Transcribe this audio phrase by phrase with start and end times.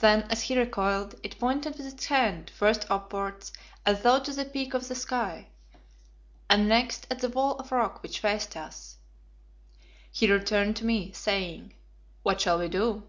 [0.00, 3.54] Then as he recoiled it pointed with its hand, first upwards
[3.86, 5.48] as though to the Peak or the sky,
[6.50, 8.98] and next at the wall of rock which faced us.
[10.12, 11.72] He returned to me saying,
[12.22, 13.04] "What shall we do?"